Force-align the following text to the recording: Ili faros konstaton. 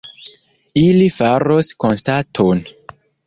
Ili 0.83 1.09
faros 1.17 1.69
konstaton. 1.85 2.65